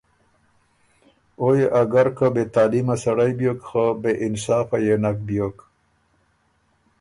او 1.39 1.47
يې 1.57 1.65
اګر 1.81 2.07
که 2.17 2.27
بې 2.33 2.43
تعلیمه 2.53 2.95
سړئ 3.03 3.31
بیوک 3.39 3.59
خه 3.69 3.85
بې 4.01 4.11
انصافه 4.25 4.77
يې 4.85 4.95
نک 5.03 5.17
بیوک۔ 5.27 5.57